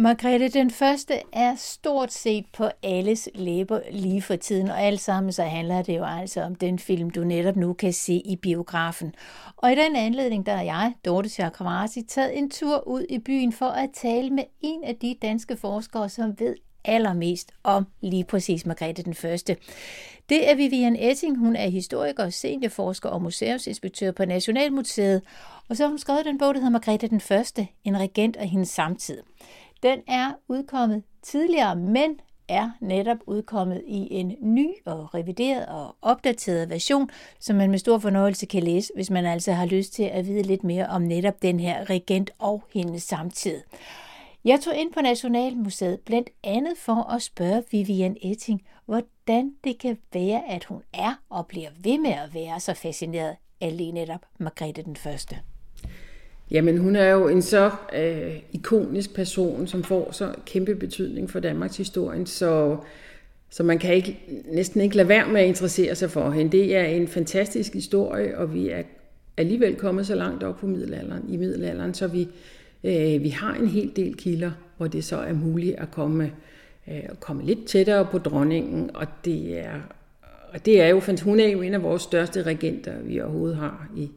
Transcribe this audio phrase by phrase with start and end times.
[0.00, 5.32] Margrethe den første er stort set på alles læber lige for tiden, og alt sammen
[5.32, 9.14] så handler det jo altså om den film, du netop nu kan se i biografen.
[9.56, 13.52] Og i den anledning, der er jeg, Dorte Chakravarti, taget en tur ud i byen
[13.52, 16.54] for at tale med en af de danske forskere, som ved
[16.84, 19.56] allermest om lige præcis Margrethe den Første.
[20.28, 21.38] Det er Vivian Etting.
[21.38, 25.22] Hun er historiker, seniorforsker og museumsinspektør på Nationalmuseet.
[25.68, 28.46] Og så har hun skrevet den bog, der hedder Margrethe den Første, en regent og
[28.46, 29.18] hendes samtid.
[29.82, 36.70] Den er udkommet tidligere, men er netop udkommet i en ny og revideret og opdateret
[36.70, 40.26] version, som man med stor fornøjelse kan læse, hvis man altså har lyst til at
[40.26, 43.60] vide lidt mere om netop den her regent og hendes samtid.
[44.44, 49.98] Jeg tog ind på Nationalmuseet blandt andet for at spørge Vivian Etting, hvordan det kan
[50.12, 54.26] være, at hun er og bliver ved med at være så fascineret af lige netop
[54.38, 55.36] Margrethe den Første.
[56.50, 61.40] Jamen, hun er jo en så øh, ikonisk person, som får så kæmpe betydning for
[61.40, 62.76] Danmarks historie, så,
[63.50, 66.52] så man kan ikke, næsten ikke lade være med at interessere sig for hende.
[66.52, 68.82] Det er en fantastisk historie, og vi er
[69.36, 72.28] alligevel kommet så langt op på middelalderen, i middelalderen, så vi,
[72.84, 76.32] øh, vi har en hel del kilder, hvor det så er muligt at komme,
[76.88, 79.80] øh, komme lidt tættere på dronningen, og det er,
[80.52, 83.88] og det er jo, hun er jo en af vores største regenter, vi overhovedet har
[83.96, 84.10] i,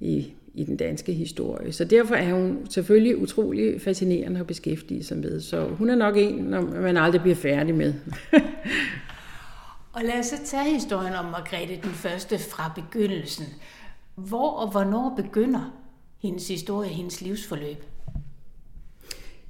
[0.00, 1.72] i i den danske historie.
[1.72, 5.40] Så derfor er hun selvfølgelig utrolig fascinerende at beskæftige sig med.
[5.40, 6.50] Så hun er nok en,
[6.82, 7.94] man aldrig bliver færdig med.
[9.94, 13.46] og lad os så tage historien om Margrethe den første fra begyndelsen.
[14.14, 15.74] Hvor og hvornår begynder
[16.22, 17.84] hendes historie, hendes livsforløb?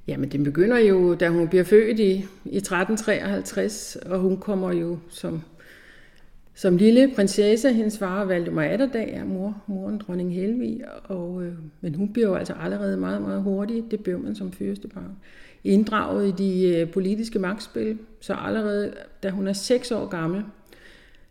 [0.07, 4.97] Jamen, det begynder jo, da hun bliver født i, i 1353, og hun kommer jo
[5.09, 5.41] som
[6.55, 11.95] som lille prinsesse, hendes far Valdemar Atterdag er mor, moren dronning Helvig, og, øh, men
[11.95, 15.15] hun blev altså allerede meget, meget hurtigt, det blev man som første barn,
[15.63, 20.43] inddraget i de øh, politiske magtspil, så allerede da hun er seks år gammel,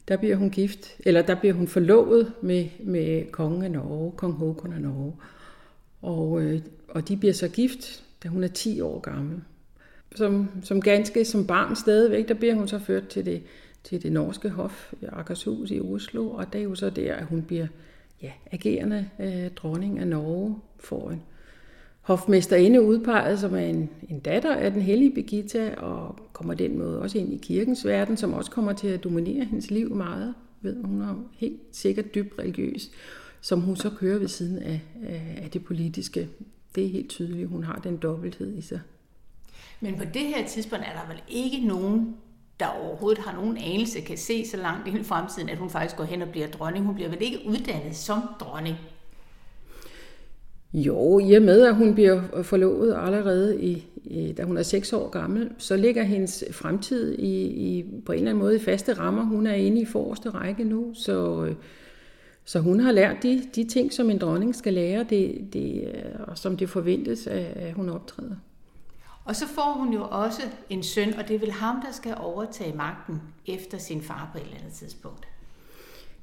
[0.08, 4.34] der bliver hun gift, eller der bliver hun forlovet med, med kongen af Norge, kong
[4.34, 5.12] Håkon af Norge,
[6.02, 9.40] og, øh, og de bliver så gift, da hun er 10 år gammel.
[10.16, 13.42] Som, som ganske som barn stadigvæk, der bliver hun så ført til det
[13.84, 17.26] til det norske hof, i Akershus i Oslo, og det er jo så der, at
[17.26, 17.66] hun bliver
[18.22, 21.22] ja, agerende øh, dronning af Norge, får en
[22.00, 27.00] hofmesterinde udpeget, som er en, en datter af den hellige Birgitta, og kommer den måde
[27.00, 30.34] også ind i kirkens verden, som også kommer til at dominere hendes liv meget.
[30.60, 32.90] Ved hun er helt sikkert dybt religiøs,
[33.40, 36.28] som hun så kører ved siden af, af, af det politiske.
[36.74, 38.80] Det er helt tydeligt, hun har den dobbelthed i sig.
[39.80, 42.16] Men på det her tidspunkt er der vel ikke nogen
[42.60, 45.96] der overhovedet har nogen anelse, kan se så langt ind i fremtiden, at hun faktisk
[45.96, 46.86] går hen og bliver dronning.
[46.86, 48.76] Hun bliver vel ikke uddannet som dronning?
[50.74, 54.92] Jo, i og med, at hun bliver forlovet allerede, i, i, da hun er 6
[54.92, 58.92] år gammel, så ligger hendes fremtid i, i, på en eller anden måde i faste
[58.92, 59.24] rammer.
[59.24, 61.54] Hun er inde i forreste række nu, så, øh,
[62.44, 66.20] så hun har lært de, de ting, som en dronning skal lære, det, det, øh,
[66.28, 68.36] og som det forventes, at hun optræder.
[69.24, 72.14] Og så får hun jo også en søn, og det er vel ham, der skal
[72.20, 75.28] overtage magten efter sin far på et eller andet tidspunkt.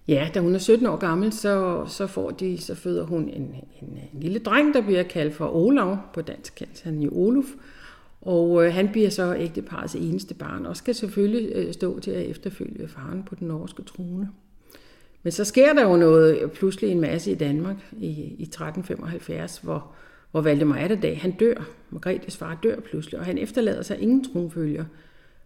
[0.07, 3.55] Ja, da hun er 17 år gammel, så, så, får de, så føder hun en,
[3.81, 7.45] en, en lille dreng, der bliver kaldt for Olav, på dansk kaldt han jo Oluf.
[8.21, 12.25] Og øh, han bliver så ægteparets eneste barn, og skal selvfølgelig øh, stå til at
[12.25, 14.29] efterfølge faren på den norske trone.
[15.23, 18.07] Men så sker der jo noget, pludselig en masse i Danmark i,
[18.37, 19.91] i 1375, hvor,
[20.31, 21.69] hvor Valdemar Atterdag, han dør.
[21.89, 24.85] Margrethes far dør pludselig, og han efterlader sig ingen tronfølger,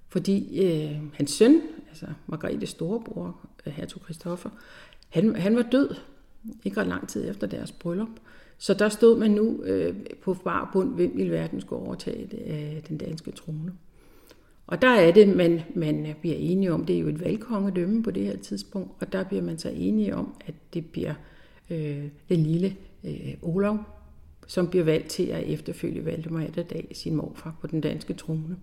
[0.09, 4.49] fordi øh, hans søn, altså Margrethes storebror, øh, hertug Christoffer,
[5.09, 5.95] han, han var død,
[6.63, 8.09] ikke ret lang tid efter deres bryllup.
[8.57, 12.41] Så der stod man nu øh, på far bund, hvem i verden skulle overtage det,
[12.47, 13.73] øh, den danske trone.
[14.67, 18.11] Og der er det, man, man bliver enige om, det er jo et valgkongedømme på
[18.11, 21.13] det her tidspunkt, og der bliver man så enige om, at det bliver
[21.69, 23.77] øh, den lille øh, Olav,
[24.47, 28.57] som bliver valgt til at efterfølge Valdemar Atterdag, sin morfar, på den danske trone.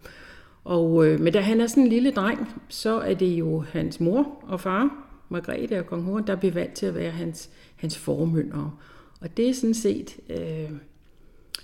[0.64, 4.00] Og, øh, men da han er sådan en lille dreng, så er det jo hans
[4.00, 7.98] mor og far, Margrethe og kong Horn, der bliver valgt til at være hans, hans
[7.98, 8.72] formyndere.
[9.20, 10.70] Og det er sådan set øh,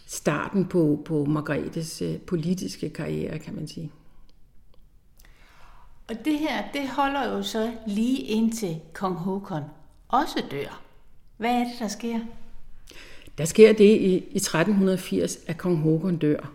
[0.07, 3.93] starten på, på Margrethes øh, politiske karriere, kan man sige.
[6.09, 9.63] Og det her, det holder jo så lige indtil kong Håkon
[10.09, 10.83] også dør.
[11.37, 12.21] Hvad er det, der sker?
[13.39, 16.53] Der sker det i, i 1380, at kong Håkon dør.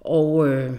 [0.00, 0.72] Og øh,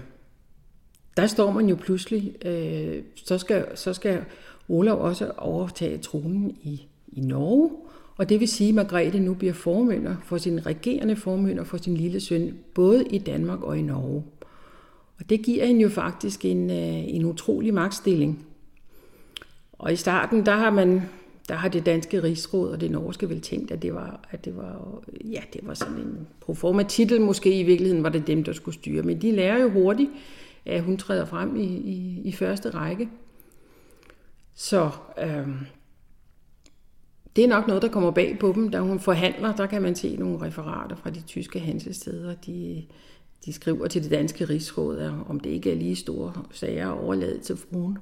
[1.18, 4.26] der står man jo pludselig, øh, så, skal, så skal
[4.70, 7.72] Olav også overtage tronen i, i Norge,
[8.18, 11.98] Og det vil sige, at Margrethe nu bliver formynder for sin regerende formynder for sin
[11.98, 14.24] lille søn, både i Danmark og i Norge.
[15.20, 18.46] Og det giver hende jo faktisk en, øh, en utrolig magtstilling.
[19.74, 21.02] Og i starten, der har man
[21.50, 24.58] der har det danske rigsråd og det norske vel tænkt, at det var, at det
[24.58, 28.54] var, ja, det var sådan en proforma titel, måske i virkeligheden var det dem, der
[28.54, 29.04] skulle styre.
[29.04, 30.10] Men de lærer jo hurtigt,
[30.66, 33.10] at hun træder frem i, i, i første række.
[34.54, 34.90] Så
[35.22, 35.48] øh,
[37.36, 38.70] det er nok noget, der kommer bag på dem.
[38.70, 42.36] Da hun forhandler, der kan man se nogle referater fra de tyske hansesteder.
[42.36, 42.86] De,
[43.46, 47.40] de skriver til det danske rigsråd, om det ikke er lige store sager at overlade
[47.40, 47.98] til fruen.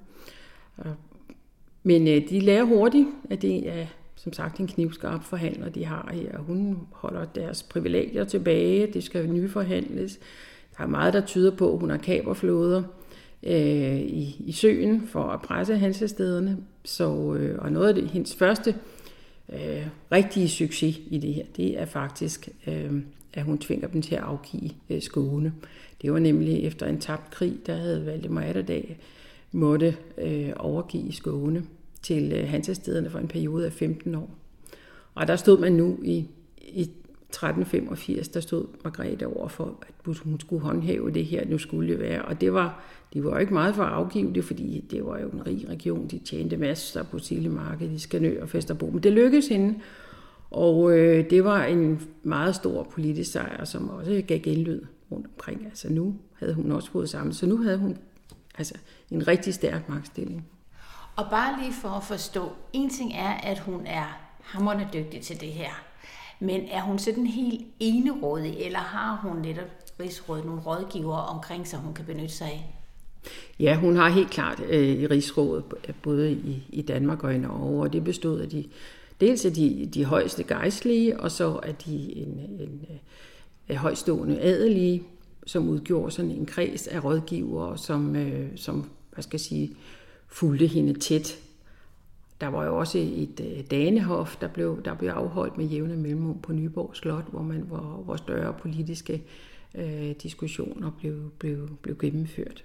[1.87, 3.85] Men øh, de lærer hurtigt, at det er
[4.15, 6.37] som sagt en knivskarp forhandler, de har her.
[6.37, 10.19] Hun holder deres privilegier tilbage, det skal nye forhandles.
[10.77, 12.83] Der er meget, der tyder på, at hun har kaberflåder
[13.43, 16.57] øh, i, i søen for at presse hansestederne.
[16.85, 18.75] Så, øh, og noget af det, hendes første
[19.53, 22.93] øh, rigtige succes i det her, det er faktisk, øh,
[23.33, 25.53] at hun tvinger dem til at afgive øh, Skåne.
[26.01, 28.97] Det var nemlig efter en tabt krig, der havde Valdemar Atterdag
[29.55, 31.63] måtte øh, overgive Skåne
[32.01, 34.29] til øh, Hansestederne for en periode af 15 år.
[35.15, 40.39] Og der stod man nu i, i 1385, der stod Margrethe over for, at hun
[40.39, 42.21] skulle håndhæve det her, nu skulle det være.
[42.21, 45.19] Og det var, de var jo ikke meget for at afgive det, fordi det var
[45.19, 48.89] jo en rig region, de tjente masser på Sillemarkedet, i Skanø og Festerbo.
[48.89, 49.75] Men det lykkedes hende,
[50.51, 54.81] og øh, det var en meget stor politisk sejr, som også gav genlyd
[55.11, 55.65] rundt omkring.
[55.65, 57.97] Altså nu havde hun også fået sammen, så nu havde hun
[58.57, 58.73] altså
[59.11, 60.47] en rigtig stærk magtstilling.
[61.15, 65.41] Og bare lige for at forstå, en ting er, at hun er hammerende dygtig til
[65.41, 65.69] det her,
[66.39, 69.67] men er hun sådan helt enerådig, eller har hun netop
[69.99, 72.75] Rigsrådet nogle rådgivere omkring sig, hun kan benytte sig af?
[73.59, 75.63] Ja, hun har helt klart øh, Rigsrådet,
[76.03, 78.65] både i, i Danmark og i Norge, og det bestod af de,
[79.21, 82.27] dels af de, de højeste gejstlige, og så af de en,
[82.59, 82.85] en,
[83.69, 85.03] en højstående adelige,
[85.45, 89.75] som udgjorde sådan en kreds af rådgivere, som, øh, som hvad skal jeg sige,
[90.27, 91.39] fulgte hende tæt.
[92.41, 96.41] Der var jo også et øh, danehof, der blev, der blev afholdt med jævne mellemrum
[96.41, 99.23] på Nyborg Slot, hvor, man, hvor, hvor større politiske
[99.75, 102.63] øh, diskussioner blev, blev, blev gennemført.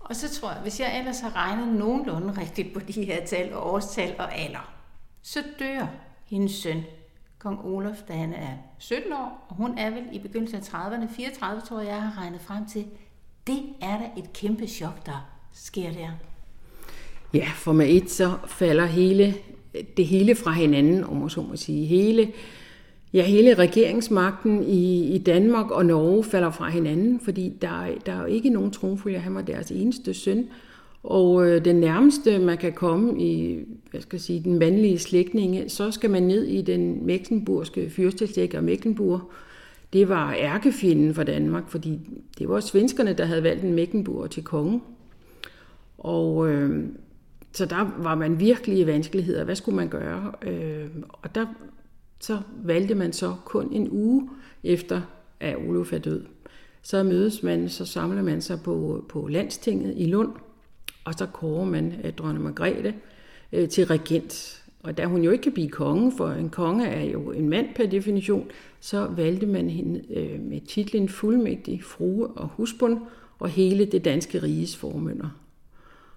[0.00, 3.52] Og så tror jeg, hvis jeg ellers har regnet nogenlunde rigtigt på de her tal
[3.54, 4.74] og årstal og alder,
[5.22, 5.86] så dør
[6.24, 6.82] hendes søn,
[7.44, 8.48] kong Olof, da han er
[8.78, 12.22] 17 år, og hun er vel i begyndelsen af 30'erne, 34 tror jeg, jeg har
[12.22, 12.84] regnet frem til.
[13.46, 16.10] Det er da et kæmpe chok, der sker der?
[17.34, 19.34] Ja, for med et så falder hele,
[19.96, 21.86] det hele fra hinanden, om man så må sige.
[21.86, 22.32] Hele,
[23.12, 28.20] ja, hele regeringsmagten i, i Danmark og Norge falder fra hinanden, fordi der, der er
[28.20, 29.18] jo ikke nogen tronfølger.
[29.18, 30.48] Han var deres eneste søn.
[31.04, 35.68] Og øh, den nærmeste, man kan komme i hvad skal jeg sige, den mandlige slægtninge,
[35.68, 39.20] så skal man ned i den mecklenburgske fyrsteslæg og Mecklenburg.
[39.92, 42.00] Det var ærkefjenden for Danmark, fordi
[42.38, 44.80] det var svenskerne, der havde valgt en Mecklenburg til konge.
[45.98, 46.84] Og øh,
[47.52, 49.44] så der var man virkelig i vanskeligheder.
[49.44, 50.32] Hvad skulle man gøre?
[50.42, 51.46] Øh, og der
[52.20, 54.30] så valgte man så kun en uge
[54.64, 55.00] efter,
[55.40, 56.24] at Olof er død.
[56.82, 60.32] Så mødes man, så samler man sig på, på landstinget i Lund,
[61.04, 62.94] og så kårer man øh, dronning Margrethe
[63.52, 64.64] øh, til regent.
[64.82, 67.66] Og da hun jo ikke kan blive konge, for en konge er jo en mand
[67.76, 72.98] per definition, så valgte man hende øh, med titlen fuldmægtig frue og husbund
[73.38, 75.28] og hele det danske riges formønder.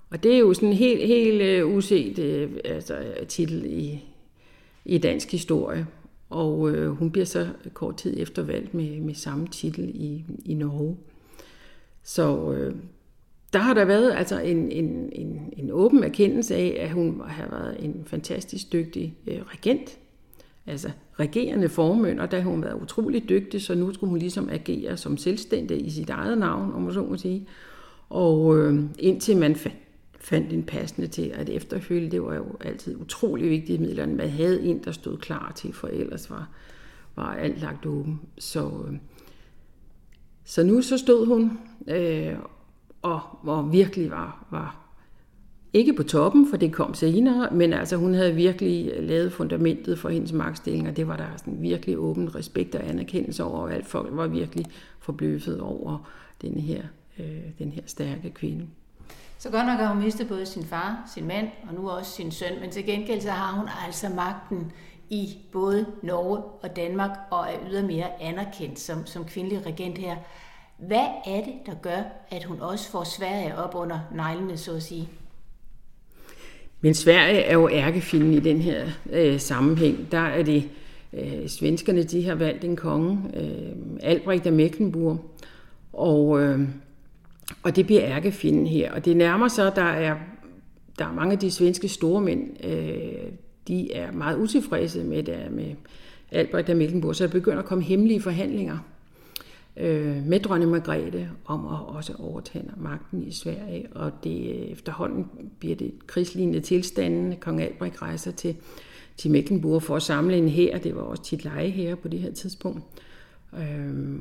[0.09, 4.03] Og det er jo sådan en helt, helt uh, uset uh, altså, titel i,
[4.85, 5.87] i dansk historie.
[6.29, 10.53] Og uh, hun bliver så kort tid efter valgt med, med samme titel i, i
[10.53, 10.97] Norge.
[12.03, 12.75] Så uh,
[13.53, 17.47] der har der været altså en, en, en, en åben erkendelse af, at hun har
[17.49, 19.97] været en fantastisk dygtig øh, regent.
[20.65, 24.49] Altså regerende formøn, og der har hun været utrolig dygtig, så nu skulle hun ligesom
[24.49, 27.47] agere som selvstændig i sit eget navn, om man så må sige.
[28.09, 29.55] Og øh, indtil man
[30.19, 32.11] fandt en passende til at efterfølge.
[32.11, 35.87] Det var jo altid utrolig vigtigt midlerne Man havde en, der stod klar til, for
[35.87, 36.49] ellers var,
[37.15, 38.21] var alt lagt åben.
[38.37, 38.95] Så, øh,
[40.45, 42.33] så nu så stod hun øh,
[43.07, 44.87] og, hvor virkelig var, var
[45.73, 50.09] ikke på toppen, for det kom senere, men altså hun havde virkelig lavet fundamentet for
[50.09, 53.87] hendes magtstilling, og det var der sådan virkelig åben respekt og anerkendelse over, og alt
[53.87, 54.65] folk var virkelig
[54.99, 56.09] forbløffet over
[56.41, 56.81] den her,
[57.19, 57.25] øh,
[57.59, 58.67] den her stærke kvinde.
[59.37, 62.31] Så godt nok har hun mistet både sin far, sin mand og nu også sin
[62.31, 64.71] søn, men til gengæld så har hun altså magten
[65.09, 70.15] i både Norge og Danmark og er ydermere anerkendt som, som kvindelig regent her.
[70.77, 74.83] Hvad er det, der gør, at hun også får Sverige op under neglene, så at
[74.83, 75.09] sige?
[76.81, 80.11] Men Sverige er jo ærkefjenden i den her øh, sammenhæng.
[80.11, 80.69] Der er det
[81.13, 85.19] øh, svenskerne, de har valgt en konge, øh, Albrecht af Mecklenburg,
[85.93, 86.59] og, øh,
[87.63, 88.91] og det bliver ærkefjenden her.
[88.91, 90.15] Og det nærmer sig, der er,
[90.99, 93.31] der er mange af de svenske store mænd, øh,
[93.67, 95.75] de er meget utilfredse med, det, med
[96.31, 98.77] Albrecht af Mecklenburg, så der begynder at komme hemmelige forhandlinger
[99.79, 103.87] øh, med dronning Margrethe om at også overtage magten i Sverige.
[103.95, 105.25] Og det øh, efterhånden
[105.59, 107.35] bliver det krigslignende tilstanden.
[107.39, 108.55] Kong Albrecht rejser til,
[109.17, 110.77] til Mecklenburg for at samle en her.
[110.77, 112.83] Det var også tit leje her på det her tidspunkt.
[113.53, 114.19] Øh,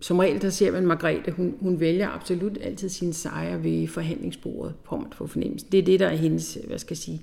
[0.00, 4.74] som regel der ser man Margrethe, hun, hun vælger absolut altid sin sejre ved forhandlingsbordet,
[4.84, 5.68] på man få fornemmelsen.
[5.72, 7.22] Det er det, der er hendes, hvad skal jeg sige,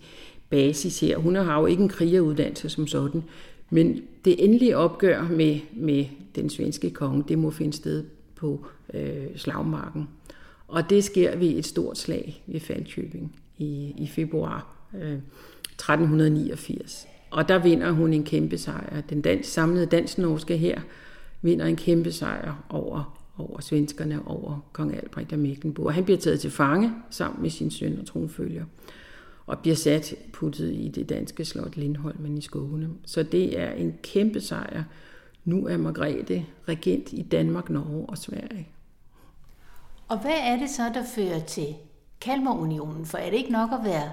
[0.50, 1.18] basis her.
[1.18, 3.24] Hun har jo ikke en krigeruddannelse som sådan,
[3.70, 6.06] men det endelige opgør med, med
[6.36, 8.04] den svenske konge, det må finde sted
[8.36, 10.08] på øh, slagmarken.
[10.68, 17.08] Og det sker ved et stort slag ved Falkøbing i, i februar øh, 1389.
[17.32, 19.02] Og der vinder hun en kæmpe sejr.
[19.02, 20.82] Den dans, samlede dansk-norske her
[21.42, 25.94] vinder en kæmpe sejr over, over svenskerne, over kong Albrecht af Mecklenburg.
[25.94, 28.66] Han bliver taget til fange sammen med sin søn og tronfølger
[29.48, 32.90] og bliver sat puttet i det danske slot Lindholmen i Skåne.
[33.06, 34.84] Så det er en kæmpe sejr.
[35.46, 38.68] Nu er Margrethe regent i Danmark, Norge og Sverige.
[40.08, 41.76] Og hvad er det så, der fører til
[42.22, 43.06] Kalmarunionen?
[43.06, 44.12] For er det ikke nok at være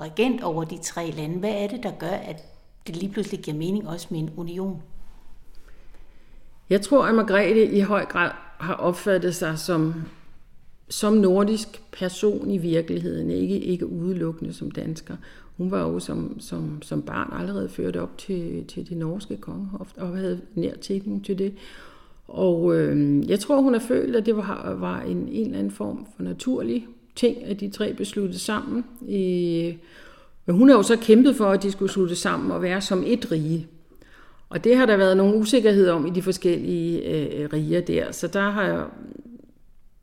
[0.00, 1.38] regent over de tre lande?
[1.38, 2.42] Hvad er det, der gør, at
[2.86, 4.82] det lige pludselig giver mening også med en union?
[6.70, 9.94] Jeg tror, at Margrethe i høj grad har opfattet sig som
[10.88, 15.16] som nordisk person i virkeligheden, ikke, ikke udelukkende som dansker.
[15.56, 19.92] Hun var jo som, som, som barn allerede ført op til, til det norske kongehof
[19.96, 21.52] og havde nær tilknytning til det.
[22.28, 25.70] Og øh, jeg tror, hun har følt, at det var, var en, en eller anden
[25.72, 26.86] form for naturlig
[27.16, 28.84] ting, at de tre besluttede sammen.
[29.08, 29.74] I,
[30.46, 33.02] men hun har jo så kæmpet for, at de skulle slutte sammen og være som
[33.06, 33.66] et rige.
[34.48, 38.12] Og det har der været nogle usikkerhed om i de forskellige øh, riger der.
[38.12, 38.90] Så der har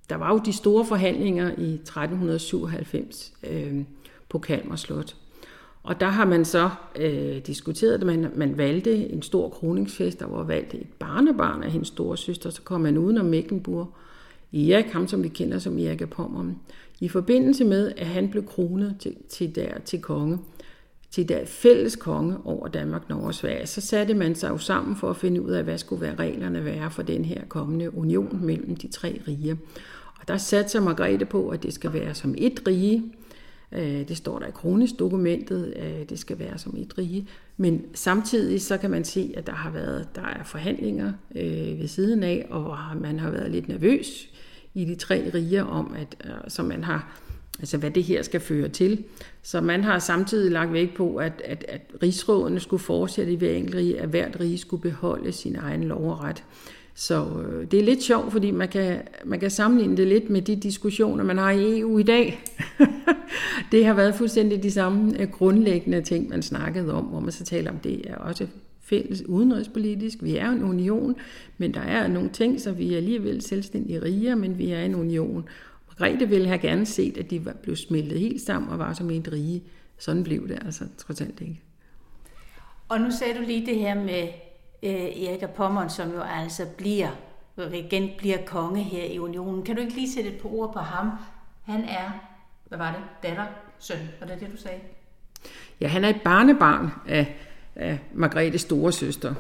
[0.10, 3.84] der var jo de store forhandlinger i 1397 øh,
[4.30, 5.16] på Kalmar Slot.
[5.84, 10.28] Og der har man så øh, diskuteret at Man, man valgte en stor kroningsfest, der
[10.28, 12.50] var valgt et barnebarn af hendes store søster.
[12.50, 13.96] Så kom man udenom Mecklenburg.
[14.54, 16.60] Erik, ham som vi kender som Erik af Pommern.
[17.00, 20.38] I forbindelse med, at han blev kronet til, til, der, til konge,
[21.12, 24.96] til der fælles konge over Danmark, Norge og Sverige, så satte man sig jo sammen
[24.96, 28.40] for at finde ud af, hvad skulle være reglerne være for den her kommende union
[28.42, 29.56] mellem de tre riger.
[30.20, 33.04] Og der satser Margrethe på, at det skal være som et rige.
[33.72, 37.28] Øh, det står der i kronisk dokumentet, at øh, det skal være som et rige.
[37.58, 41.88] Men samtidig så kan man se, at der har været der er forhandlinger øh, ved
[41.88, 44.30] siden af, og man har været lidt nervøs
[44.74, 46.16] i de tre riger om, at,
[46.48, 47.22] som så man har
[47.60, 49.04] altså hvad det her skal føre til.
[49.42, 53.52] Så man har samtidig lagt vægt på, at, at, at rigsrådene skulle fortsætte i hver
[53.52, 56.44] enkelt rige, at hvert rige skulle beholde sin egen lov og ret.
[57.00, 60.42] Så øh, det er lidt sjovt, fordi man kan, man kan sammenligne det lidt med
[60.42, 62.40] de diskussioner, man har i EU i dag.
[63.72, 67.44] det har været fuldstændig de samme øh, grundlæggende ting, man snakkede om, hvor man så
[67.44, 68.48] taler om, det er også
[68.82, 70.18] fælles udenrigspolitisk.
[70.22, 71.16] Vi er en union,
[71.58, 74.96] men der er nogle ting, så vi er alligevel selvstændige riger, men vi er en
[74.96, 75.46] union.
[75.88, 79.26] Margrethe ville have gerne set, at de blev smeltet helt sammen og var som en
[79.32, 79.64] rige.
[79.98, 81.62] Sådan blev det altså trods alt ikke.
[82.90, 84.28] Og nu sagde du lige det her med
[84.84, 87.10] øh, Erik af Pommern, som jo altså bliver
[87.58, 89.64] regent, bliver konge her i unionen.
[89.64, 91.12] Kan du ikke lige sætte et par ord på ham?
[91.64, 92.12] Han er,
[92.68, 93.46] hvad var det, datter,
[93.80, 94.80] søn, var det det, du sagde?
[95.82, 97.36] Ja, han er et barnebarn af,
[97.76, 99.34] af Margrethes store søster.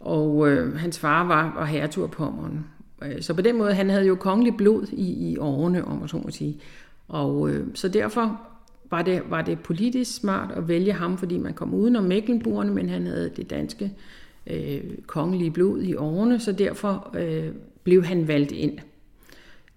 [0.00, 2.66] Og øh, hans far var, var hertug af Pommern.
[3.02, 6.08] Øh, så på den måde, han havde jo kongelig blod i, i årene, om man
[6.08, 6.60] så må sige.
[7.08, 8.40] Og øh, så derfor
[8.90, 12.88] var det, var det politisk smart at vælge ham, fordi man kom udenom Mecklenburgerne, men
[12.88, 13.90] han havde det danske øh,
[14.46, 17.52] Øh, kongelige blod i årene, så derfor øh,
[17.84, 18.78] blev han valgt ind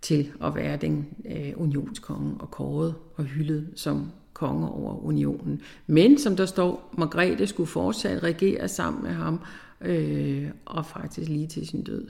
[0.02, 5.62] til at være den øh, unionskonge og kåret og hyldet som konge over unionen.
[5.88, 9.40] Men som der står, Margrethe skulle fortsat regere sammen med ham,
[9.82, 12.08] øh, og faktisk lige til sin død.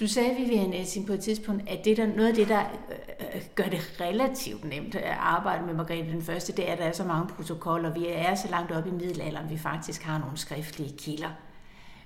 [0.00, 3.26] Du sagde, Vivian Essing, på et tidspunkt, at det der, noget af det, der øh,
[3.34, 6.84] øh, gør det relativt nemt at arbejde med Margrethe den Første, det er, at der
[6.84, 7.92] er så mange protokoller.
[7.92, 11.28] Vi er så langt op i middelalderen, vi faktisk har nogle skriftlige kilder.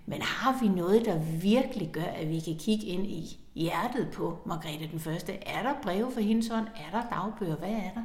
[0.06, 4.38] Men har vi noget, der virkelig gør, at vi kan kigge ind i hjertet på
[4.46, 5.32] Margrethe den Første?
[5.32, 6.66] Er der breve for hendes hånd?
[6.66, 7.56] Er der dagbøger?
[7.56, 8.02] Hvad er der?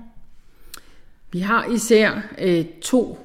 [1.32, 3.20] Vi har især øh, to,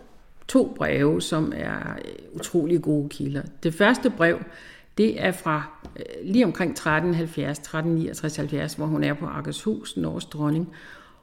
[0.49, 3.43] to breve, som er øh, utrolig gode kilder.
[3.63, 4.39] Det første brev,
[4.99, 5.63] det er fra
[5.97, 10.69] øh, lige omkring 1370, 1369, 70, hvor hun er på Akershus, Norges dronning.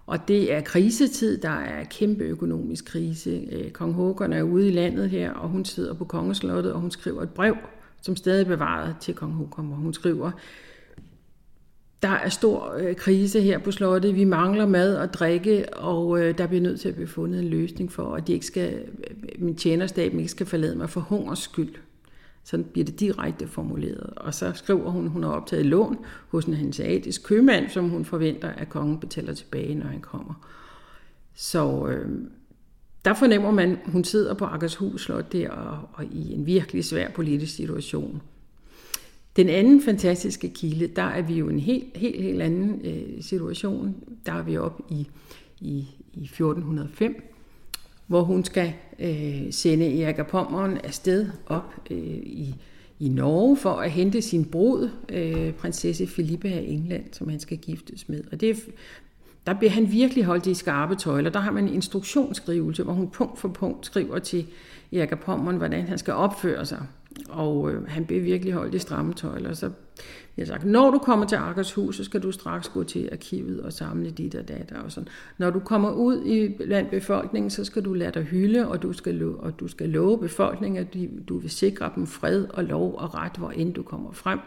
[0.05, 3.47] Og det er krisetid, der er kæmpe økonomisk krise.
[3.51, 6.91] Øh, Kong Håkon er ude i landet her, og hun sidder på kongeslottet, og hun
[6.91, 7.55] skriver et brev,
[8.01, 10.31] som stadig er bevaret til kong Håkon, hvor hun skriver,
[12.01, 14.15] der er stor øh, krise her på slottet.
[14.15, 17.47] Vi mangler mad og drikke, og øh, der bliver nødt til at blive fundet en
[17.47, 21.39] løsning for, at de ikke skal, øh, min tjenerstab ikke skal forlade mig for hungers
[21.39, 21.75] skyld.
[22.43, 24.13] Sådan bliver det direkte formuleret.
[24.15, 25.97] Og så skriver hun, at hun har optaget lån
[26.29, 30.47] hos en hanseatisk købmand, som hun forventer, at kongen betaler tilbage, når han kommer.
[31.33, 32.09] Så øh,
[33.05, 36.85] der fornemmer man, at hun sidder på Akershus Slot der og, og i en virkelig
[36.85, 38.21] svær politisk situation.
[39.35, 43.95] Den anden fantastiske kilde, der er vi jo en helt, helt, helt anden øh, situation.
[44.25, 45.07] Der er vi op i,
[45.59, 47.30] i, i 1405,
[48.11, 52.55] hvor hun skal øh, sende Erik af Pommeren afsted op øh, i,
[52.99, 57.57] i Norge for at hente sin brud, øh, prinsesse Filippa af England, som han skal
[57.57, 58.23] giftes med.
[58.31, 58.55] Og det er,
[59.47, 61.29] der bliver han virkelig holdt i skarpe tøjler.
[61.29, 64.45] Der har man en instruktionsskrivelse, hvor hun punkt for punkt skriver til
[64.91, 66.85] Erik af Pommeren, hvordan han skal opføre sig.
[67.29, 69.53] Og øh, han blev virkelig holdt i stramme tøjler.
[69.53, 69.69] Så
[70.37, 73.73] jeg sagt, når du kommer til Akershus, så skal du straks gå til arkivet og
[73.73, 75.07] samle dit og datter Og sådan.
[75.37, 78.93] Når du kommer ud i blandt befolkningen, så skal du lade dig hylde, og du
[78.93, 80.97] skal, love, og du skal love befolkningen, at
[81.29, 84.39] du vil sikre dem fred og lov og ret, hvor end du kommer frem.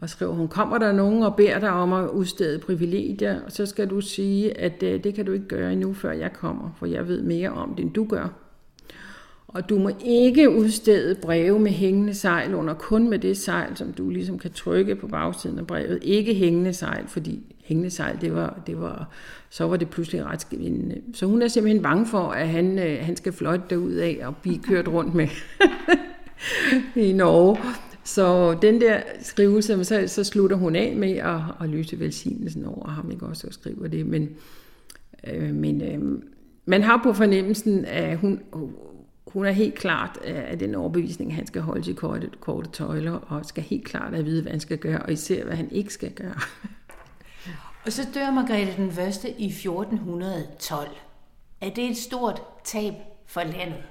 [0.00, 3.66] Og skriver hun, kommer der nogen og beder dig om at udstede privilegier, og så
[3.66, 6.86] skal du sige, at øh, det kan du ikke gøre endnu, før jeg kommer, for
[6.86, 8.45] jeg ved mere om det, end du gør.
[9.56, 13.92] Og du må ikke udstede breve med hængende sejl under, kun med det sejl, som
[13.92, 15.98] du ligesom kan trykke på bagsiden af brevet.
[16.02, 19.10] Ikke hængende sejl, fordi hængende sejl, det var, det var,
[19.50, 21.00] så var det pludselig ret skvindende.
[21.14, 24.36] Så hun er simpelthen bange for, at han, øh, han skal fløjte derud af og
[24.36, 25.28] blive kørt rundt med
[27.08, 27.58] i Norge.
[28.04, 32.88] Så den der skrivelse, så, så slutter hun af med at, at lyse velsignelsen over
[32.88, 34.06] ham, ikke også, og skriver det.
[34.06, 34.28] Men,
[35.34, 36.22] øh, men øh,
[36.66, 38.40] man har på fornemmelsen, at hun,
[39.36, 43.12] hun er helt klart af den overbevisning, at han skal holde sig korte, korte tøjler,
[43.12, 45.92] og skal helt klart at vide, hvad han skal gøre, og især hvad han ikke
[45.92, 46.34] skal gøre.
[47.84, 50.88] og så dør Margrethe den første i 1412.
[51.60, 52.92] Er det et stort tab
[53.26, 53.82] for landet?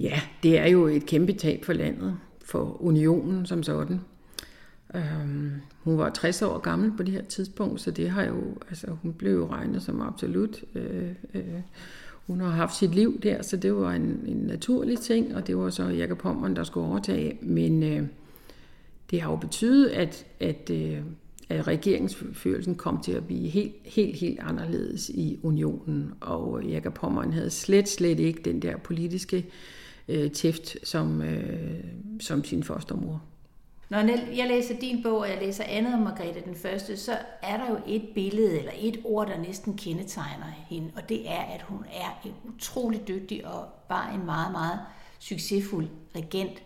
[0.00, 4.00] Ja, det er jo et kæmpe tab for landet, for unionen som sådan.
[4.94, 5.52] Øhm,
[5.84, 9.12] hun var 60 år gammel på det her tidspunkt, så det har jo, altså hun
[9.12, 11.60] blev jo regnet som absolut øh, øh,
[12.26, 15.56] hun har haft sit liv der, så det var en, en naturlig ting, og det
[15.56, 17.38] var så Jakob Pommeren, der skulle overtage.
[17.42, 18.06] Men øh,
[19.10, 20.98] det har jo betydet, at, at, øh,
[21.48, 27.32] at regeringsførelsen kom til at blive helt, helt, helt anderledes i unionen, og Jakob Pommeren
[27.32, 29.46] havde slet, slet ikke den der politiske
[30.08, 31.84] øh, tæft som, øh,
[32.20, 33.22] som sin fostermor.
[33.92, 37.56] Når jeg læser din bog, og jeg læser andet om Margrethe den Første, så er
[37.56, 41.62] der jo et billede eller et ord, der næsten kendetegner hende, og det er, at
[41.62, 44.80] hun er en utrolig dygtig og bare en meget, meget
[45.18, 46.62] succesfuld regent.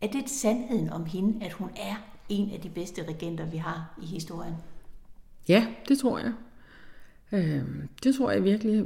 [0.00, 1.94] Er det sandheden om hende, at hun er
[2.28, 4.54] en af de bedste regenter, vi har i historien?
[5.48, 6.32] Ja, det tror jeg.
[7.32, 7.60] Øh,
[8.04, 8.84] det tror jeg virkelig.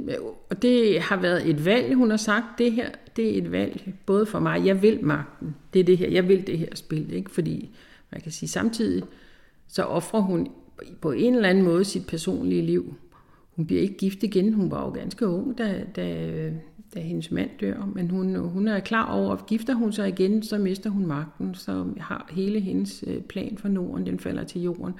[0.49, 3.93] Og det har været et valg, hun har sagt, det her, det er et valg,
[4.05, 7.13] både for mig, jeg vil magten, det er det her, jeg vil det her spil,
[7.13, 7.31] ikke?
[7.31, 7.69] fordi
[8.11, 9.03] man kan sige samtidig,
[9.67, 10.47] så offrer hun
[11.01, 12.95] på en eller anden måde sit personlige liv.
[13.55, 16.51] Hun bliver ikke gift igen, hun var jo ganske ung, da, da,
[16.95, 20.43] da hendes mand dør, men hun, hun er klar over, at gifter hun sig igen,
[20.43, 24.61] så mister hun magten, så har hele hendes øh, plan for Norden, den falder til
[24.61, 24.93] jorden.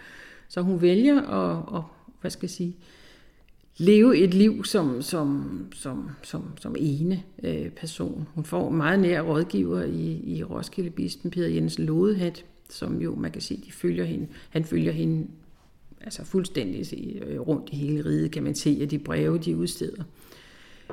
[0.47, 1.81] Så hun vælger at, at
[2.21, 2.75] hvad skal jeg sige,
[3.77, 8.27] leve et liv som, som, som, som, som ene øh, person.
[8.35, 13.31] Hun får meget nær rådgiver i, i Roskilde Bispen, Peter Jensen Lodehat, som jo, man
[13.31, 15.27] kan sige, de følger hende, han følger hende
[16.01, 16.85] altså fuldstændig
[17.27, 20.03] øh, rundt i hele riget, kan man se, af de breve, de udsteder.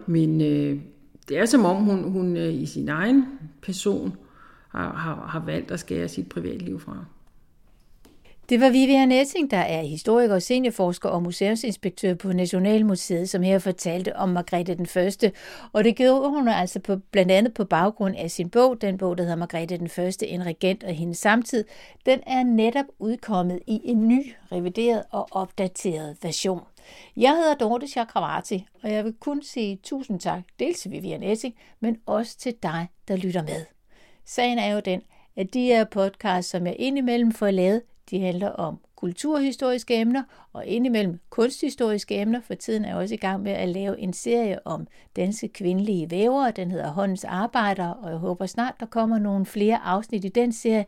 [0.06, 0.80] Men øh,
[1.28, 3.24] det er som om, hun, hun øh, i sin egen
[3.62, 4.16] person
[4.68, 7.04] har, har, har valgt at skære sit privatliv fra.
[8.48, 14.16] Det var Vivian Essing, der er historiker, seniorforsker og museumsinspektør på Nationalmuseet, som her fortalte
[14.16, 15.32] om Margrethe den Første.
[15.72, 19.18] Og det gjorde hun altså på, blandt andet på baggrund af sin bog, den bog,
[19.18, 21.64] der hedder Margrethe den Første, en regent og hendes samtid.
[22.06, 26.60] Den er netop udkommet i en ny, revideret og opdateret version.
[27.16, 31.54] Jeg hedder Dorte Chakravarti, og jeg vil kun sige tusind tak, dels til Vivian Essing,
[31.80, 33.64] men også til dig, der lytter med.
[34.24, 35.02] Sagen er jo den,
[35.36, 40.66] at de her podcasts, som jeg indimellem får lavet, de handler om kulturhistoriske emner og
[40.66, 42.40] indimellem kunsthistoriske emner.
[42.40, 44.86] For tiden er jeg også i gang med at lave en serie om
[45.16, 46.50] danske kvindelige vævere.
[46.50, 50.52] Den hedder Håndens Arbejder, og jeg håber snart, der kommer nogle flere afsnit i den
[50.52, 50.84] serie.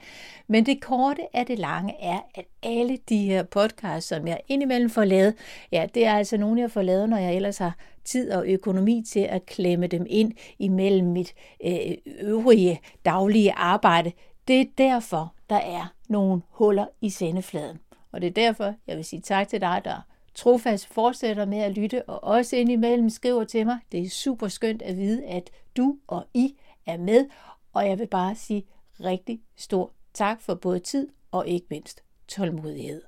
[0.49, 4.91] Men det korte af det lange er, at alle de her podcasts, som jeg indimellem
[4.91, 5.35] får lavet,
[5.73, 9.03] ja, det er altså nogle, jeg får lavet, når jeg ellers har tid og økonomi
[9.09, 11.35] til at klemme dem ind imellem mit
[11.67, 14.13] øh, øvrige daglige arbejde.
[14.49, 17.79] Det er derfor, der er nogle huller i sendefladen.
[18.13, 20.01] Og det er derfor, jeg vil sige tak til dig, der
[20.35, 23.79] trofast fortsætter med at lytte, og også indimellem skriver til mig.
[23.93, 27.27] Det er super skønt at vide, at du og I er med,
[27.73, 28.67] og jeg vil bare sige
[29.01, 33.03] rigtig stor tak for både tid og ikke mindst tålmodighed.